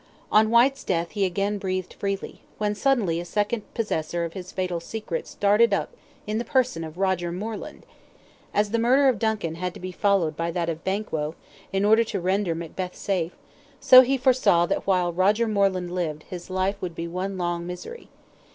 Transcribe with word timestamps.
On 0.31 0.49
Whyte's 0.49 0.83
death 0.83 1.11
he 1.11 1.25
again 1.25 1.59
breathed 1.59 1.93
freely, 1.93 2.41
when 2.57 2.73
suddenly 2.73 3.19
a 3.19 3.23
second 3.23 3.71
possessor 3.75 4.25
of 4.25 4.33
his 4.33 4.51
fatal 4.51 4.79
secret 4.79 5.27
started 5.27 5.75
up 5.75 5.91
in 6.25 6.39
the 6.39 6.43
person 6.43 6.83
of 6.83 6.97
Roger 6.97 7.31
Moreland. 7.31 7.85
As 8.51 8.71
the 8.71 8.79
murder 8.79 9.09
of 9.09 9.19
Duncan 9.19 9.53
had 9.53 9.75
to 9.75 9.79
be 9.79 9.91
followed 9.91 10.35
by 10.35 10.49
that 10.49 10.69
of 10.69 10.83
Banquo, 10.83 11.35
in 11.71 11.85
order 11.85 12.03
to 12.05 12.19
render 12.19 12.55
Macbeth 12.55 12.95
safe, 12.95 13.33
so 13.79 14.01
he 14.01 14.17
foresaw 14.17 14.65
that 14.65 14.87
while 14.87 15.13
Roger 15.13 15.47
Moreland 15.47 15.93
lived 15.93 16.23
his 16.31 16.49
life 16.49 16.81
would 16.81 16.95
be 16.95 17.07
one 17.07 17.37
long 17.37 17.67
misery. 17.67 18.09